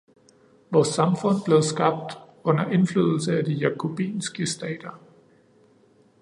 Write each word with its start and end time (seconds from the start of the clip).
Vores 0.71 0.87
samfund 0.87 1.35
blev 1.45 1.61
skabt 1.61 2.17
under 2.43 2.65
indflydelse 2.69 3.37
af 3.37 3.45
de 3.45 3.51
jakobinske 3.53 4.45
stater. 4.47 4.97